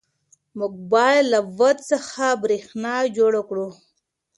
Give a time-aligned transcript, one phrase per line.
[0.57, 3.67] موږ باید له باد څخه برېښنا جوړه کړو.